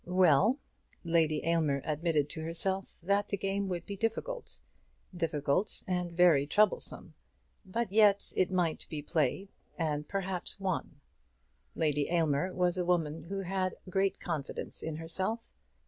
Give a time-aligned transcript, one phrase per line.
[0.07, 0.57] Well;
[1.03, 4.59] Lady Aylmer admitted to herself that the game would be difficult,
[5.15, 7.13] difficult and very troublesome;
[7.63, 11.01] but yet it might be played, and perhaps won.
[11.75, 15.53] Lady Aylmer was a woman who had great confidence in herself.